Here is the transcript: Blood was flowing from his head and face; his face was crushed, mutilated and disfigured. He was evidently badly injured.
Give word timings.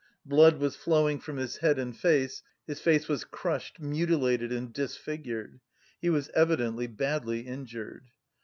Blood 0.25 0.57
was 0.57 0.75
flowing 0.75 1.19
from 1.19 1.37
his 1.37 1.57
head 1.57 1.77
and 1.77 1.95
face; 1.95 2.41
his 2.65 2.79
face 2.81 3.07
was 3.07 3.23
crushed, 3.23 3.79
mutilated 3.79 4.51
and 4.51 4.73
disfigured. 4.73 5.59
He 6.01 6.09
was 6.09 6.29
evidently 6.29 6.87
badly 6.87 7.41
injured. 7.41 8.05